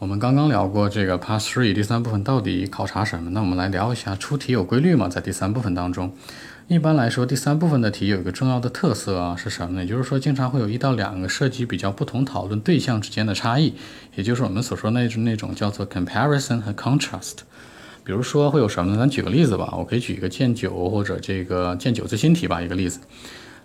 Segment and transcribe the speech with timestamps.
[0.00, 3.30] 我们刚刚聊过这个 Part Three 第三部分到底考察什么？
[3.30, 5.08] 那我们来聊一下出题有规律吗？
[5.08, 6.12] 在第三部分当中，
[6.68, 9.82] 一般来说，第三部分的题有一个重要的特色啊，是什么呢？
[9.82, 13.74] 也就是说，经常会有一到两个涉及比较不同讨论对象之间的差异，
[14.14, 17.38] 也就是我们所说那那种叫做 comparison 和 contrast。
[18.04, 18.98] 比如说会有什么呢？
[18.98, 23.00] 咱举个例子吧，我可以举一个剑九或者这个剑九最新题吧，一个例子。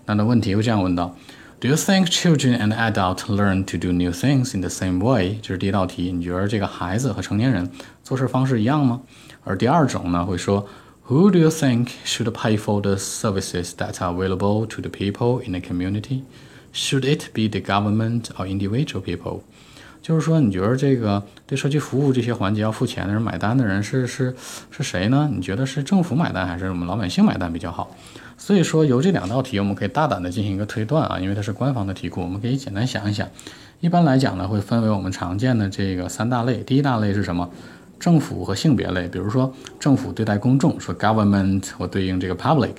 [0.07, 1.15] 那的问题会这样问到。
[1.62, 5.38] Do you think children and adults learn to do new things in the same way？
[5.42, 7.68] 这是第一道题，你觉得这个孩子和成年人
[8.04, 9.00] 做事方式一样吗？
[9.44, 10.68] 而第二种呢，会说
[11.08, 15.42] Who do you think should pay for the services that are available to the people
[15.44, 16.22] in the community?
[16.72, 19.40] Should it be the government or individual people？
[20.03, 24.35] 就是说，你觉得这个对社区服务这些环节要付钱的人、买单的人是是
[24.69, 25.29] 是谁呢？
[25.33, 27.95] 你觉得是政府买单还是我们老百姓买单比较好？
[28.37, 33.25] 所以说，由这两道题，我们可以大胆的进行一个推断啊，因为它是官方的题库，我们可以简单想一想。
[33.79, 36.57] 一般来讲呢，会分为我们常见的这个三大类。
[36.57, 37.49] 第一大类是什么？
[37.97, 42.73] 政府和性别类，比如说政府对待公众，说 government 或对应这个 public。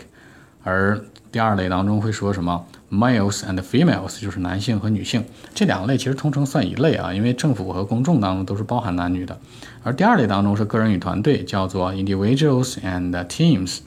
[0.65, 5.25] 而第二类当中会说什么 males and females，就是男性和女性。
[5.55, 9.39] 这两类其实通称算一类啊，因为政府和公众当中都是包含男女的。
[9.83, 13.81] 而第二类当中是个人与团队，叫做 individuals and teams。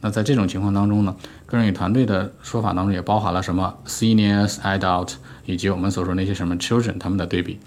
[0.00, 5.14] 那在这种情况当中呢，个人与团队的说法当中也包含了什么 seniors、adult
[5.46, 7.58] 以及我们所说那些什么 children 他们的对比。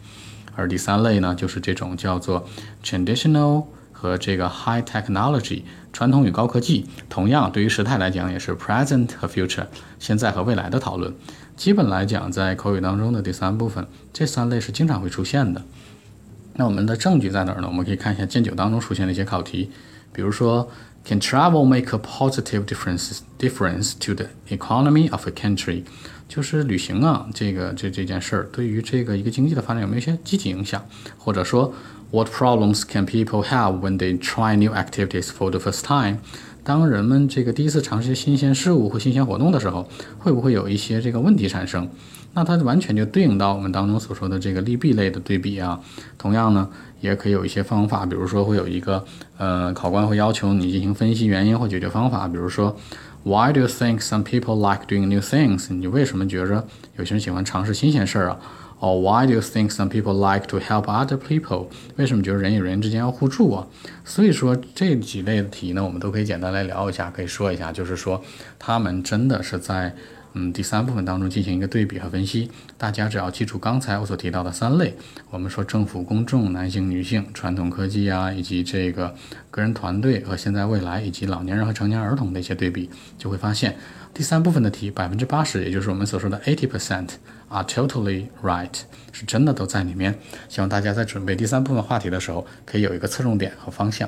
[0.55, 2.47] 而第三类呢，就是这种叫做
[2.83, 3.65] traditional
[3.99, 6.85] 和这个 high technology 传统与高科技。
[7.09, 9.65] 同样，对于时态来讲，也是 present 和 future
[9.97, 11.11] 现在和未来的讨论。
[11.55, 15.63] 基本来讲，在口语当中的第三部分，这三类是经常会出现的。
[16.53, 17.67] 那我们的证据在哪儿呢？
[17.67, 19.71] 我们可以看一下剑九当中出现的一些考题，
[20.13, 20.69] 比如说。
[21.05, 25.83] Can travel make a positive difference difference to the economy of a country？
[26.27, 30.85] 就是旅行啊，这个这这件事儿对于这个一个经济的发展有没有一些积极影响？
[31.17, 31.73] 或者说
[32.11, 36.17] ，What problems can people have when they try new activities for the first time？
[36.63, 39.87] 当人们这个第一次尝试新鲜事物或新鲜活动的时候，
[40.19, 41.87] 会不会有一些这个问题产生？
[42.33, 45.79] 那它完全就对应到我们当中所说的这个利弊类的对比啊。
[46.17, 46.69] 同样呢，
[46.99, 49.03] 也可以有一些方法，比如说会有一个
[49.37, 52.27] 呃，考官会要求你进行分析原因或解决方法。
[52.27, 52.75] 比如说
[53.23, 55.73] ，Why do you think some people like doing new things？
[55.73, 56.67] 你为什么觉着
[56.97, 58.39] 有些人喜欢尝试新鲜事儿啊？
[58.79, 61.67] 哦，Why do you think some people like to help other people？
[61.95, 63.67] 为什么觉得人与人之间要互助啊？
[64.05, 68.21] 所以说这几类的题呢，我们都可以简单来聊一下，可以说一下，就是说
[68.59, 69.95] 他们真的是在。
[70.39, 74.93] 嗯，第三部分当中进行一个对比和分析，大家只要记住刚才我所提到的三类，
[75.31, 79.15] 我们说政府、公众、男性、女性、传统科技啊，以及这个
[79.49, 82.87] 个人团队和现在未来，以及老年人和成年儿童的一些对比，
[83.17, 83.75] 就会发现
[84.13, 87.09] 第三部分的题百分之八十，也就是我们所说的 eighty percent
[87.49, 88.81] are totally right，
[89.11, 90.19] 是真的都在里面。
[90.47, 94.07] 希望大家在准备第三部分话题的时候，可以有一个侧重点和方向。